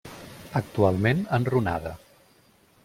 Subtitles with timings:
[0.59, 1.95] Actualment enrunada.